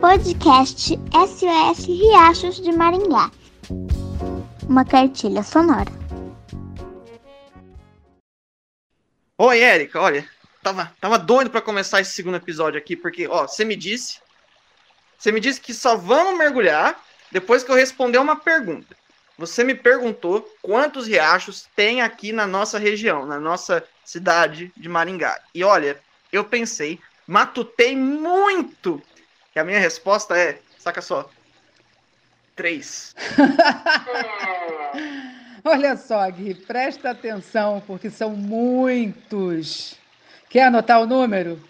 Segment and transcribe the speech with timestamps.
[0.00, 3.30] Podcast SOS Riachos de Maringá.
[4.68, 5.90] Uma cartilha sonora.
[9.36, 10.28] Oi, Érica, olha,
[10.62, 14.18] tava, tava doido para começar esse segundo episódio aqui, porque, ó, você me disse,
[15.16, 17.00] você me disse que só vamos mergulhar
[17.30, 18.96] depois que eu responder uma pergunta.
[19.38, 25.40] Você me perguntou quantos riachos tem aqui na nossa região, na nossa cidade de Maringá.
[25.54, 26.00] E olha,
[26.32, 26.98] eu pensei,
[27.28, 29.00] matutei muito.
[29.54, 31.28] E a minha resposta é, saca só,
[32.56, 33.14] três.
[35.62, 39.94] Olha só, Gui, presta atenção, porque são muitos.
[40.48, 41.62] Quer anotar o número?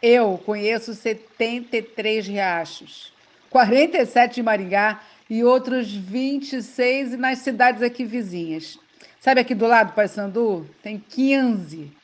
[0.00, 3.12] Eu conheço 73 riachos,
[3.50, 8.78] 47 de Maringá e outros 26 nas cidades aqui vizinhas.
[9.18, 10.64] Sabe aqui do lado, Paysandu?
[10.80, 11.97] Tem 15.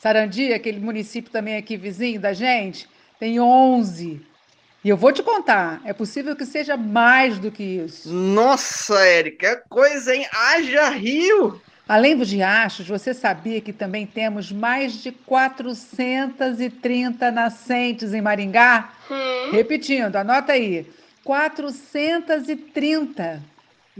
[0.00, 4.18] Sarandi, aquele município também aqui vizinho da gente, tem 11.
[4.82, 8.10] E eu vou te contar, é possível que seja mais do que isso.
[8.10, 10.26] Nossa, Érica, é coisa, hein?
[10.32, 11.60] Haja rio!
[11.86, 18.94] Além dos riachos, você sabia que também temos mais de 430 nascentes em Maringá?
[19.10, 19.50] Hum.
[19.52, 20.86] Repetindo, anota aí.
[21.24, 23.42] 430.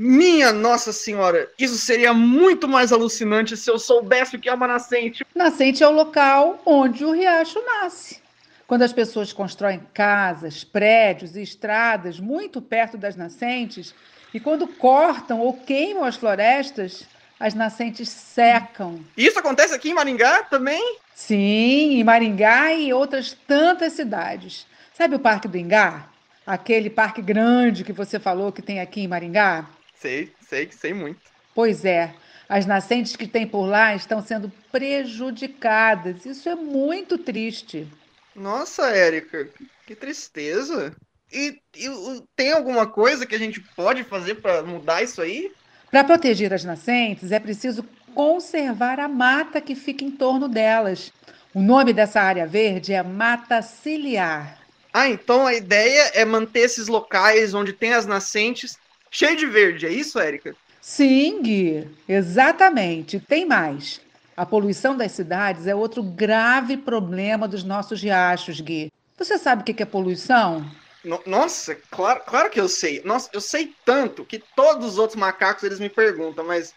[0.03, 4.67] Minha Nossa Senhora, isso seria muito mais alucinante se eu soubesse o que é uma
[4.67, 5.27] nascente.
[5.35, 8.19] Nascente é o local onde o riacho nasce.
[8.67, 13.95] Quando as pessoas constroem casas, prédios e estradas muito perto das nascentes,
[14.33, 17.05] e quando cortam ou queimam as florestas,
[17.39, 19.05] as nascentes secam.
[19.15, 20.97] Isso acontece aqui em Maringá também?
[21.15, 24.67] Sim, em Maringá e outras tantas cidades.
[24.95, 26.07] Sabe o Parque do Ingá?
[26.47, 29.69] Aquele parque grande que você falou que tem aqui em Maringá?
[30.01, 31.21] Sei, sei, sei muito.
[31.55, 32.15] Pois é.
[32.49, 36.25] As nascentes que tem por lá estão sendo prejudicadas.
[36.25, 37.87] Isso é muito triste.
[38.35, 39.49] Nossa, Érica,
[39.87, 40.97] que tristeza.
[41.31, 41.89] E, e,
[42.35, 45.53] tem alguma coisa que a gente pode fazer para mudar isso aí?
[45.91, 47.85] Para proteger as nascentes, é preciso
[48.15, 51.13] conservar a mata que fica em torno delas.
[51.53, 54.59] O nome dessa área verde é mata ciliar.
[54.93, 58.77] Ah, então a ideia é manter esses locais onde tem as nascentes
[59.11, 60.55] cheio de verde, é isso, Érica?
[60.81, 63.21] Sim, Gui, exatamente.
[63.21, 64.01] Tem mais.
[64.37, 68.89] A poluição das cidades é outro grave problema dos nossos riachos, Gui.
[69.19, 70.65] Você sabe o que é poluição?
[71.05, 73.03] No, nossa, claro, claro que eu sei.
[73.05, 76.73] Nossa, eu sei tanto que todos os outros macacos eles me perguntam, mas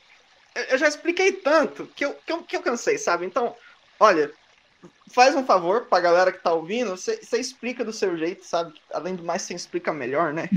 [0.70, 3.26] eu, já expliquei tanto que eu, que eu, que eu cansei, sabe?
[3.26, 3.56] Então,
[4.00, 4.32] olha,
[5.14, 8.72] faz um favor pra galera que tá ouvindo, você explica do seu jeito, sabe?
[8.94, 10.50] Além do mais, você explica melhor, né?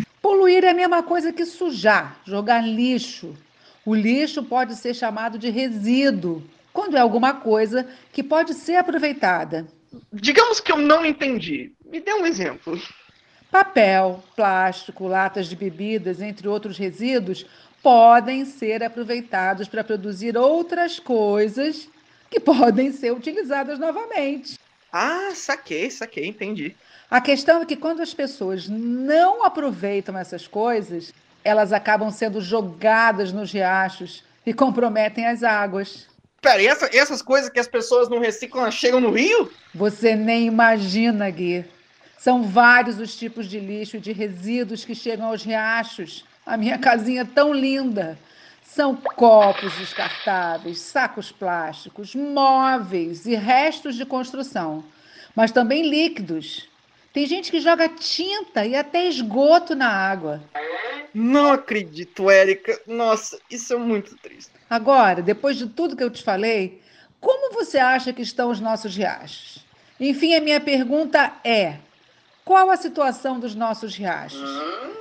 [0.47, 3.35] Poluir é a mesma coisa que sujar, jogar lixo.
[3.85, 6.41] O lixo pode ser chamado de resíduo
[6.73, 9.67] quando é alguma coisa que pode ser aproveitada.
[10.13, 11.73] Digamos que eu não entendi.
[11.85, 12.81] Me dê um exemplo.
[13.51, 17.45] Papel, plástico, latas de bebidas, entre outros resíduos,
[17.83, 21.89] podem ser aproveitados para produzir outras coisas
[22.31, 24.57] que podem ser utilizadas novamente.
[24.99, 26.75] Ah, saquei, saquei, entendi.
[27.11, 31.13] A questão é que quando as pessoas não aproveitam essas coisas,
[31.45, 36.09] elas acabam sendo jogadas nos riachos e comprometem as águas.
[36.41, 39.53] Pera, e essa, essas coisas que as pessoas não reciclam chegam no rio?
[39.75, 41.67] Você nem imagina, Gui.
[42.17, 46.25] São vários os tipos de lixo e de resíduos que chegam aos riachos.
[46.47, 48.19] A minha casinha é tão linda.
[48.77, 54.85] São copos descartáveis, sacos plásticos, móveis e restos de construção,
[55.35, 56.69] mas também líquidos.
[57.11, 60.43] Tem gente que joga tinta e até esgoto na água.
[61.15, 62.79] Não acredito, Érica.
[62.87, 64.53] Nossa, isso é muito triste.
[64.69, 66.83] Agora, depois de tudo que eu te falei,
[67.19, 69.65] como você acha que estão os nossos riachos?
[69.99, 71.77] Enfim, a minha pergunta é:
[72.47, 74.49] qual a situação dos nossos riachos?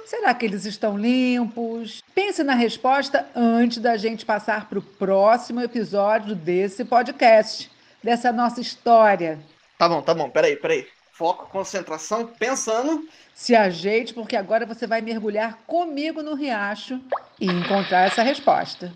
[0.03, 2.01] Será que eles estão limpos?
[2.15, 7.71] Pense na resposta antes da gente passar para o próximo episódio desse podcast,
[8.03, 9.39] dessa nossa história.
[9.77, 10.87] Tá bom, tá bom, peraí, peraí.
[11.13, 13.07] Foco, concentração, pensando.
[13.35, 16.99] Se ajeite, porque agora você vai mergulhar comigo no riacho
[17.39, 18.91] e encontrar essa resposta.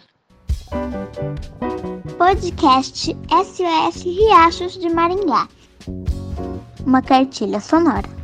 [2.17, 5.47] Podcast SOS Riachos de Maringá.
[6.83, 8.18] Uma cartilha sonora.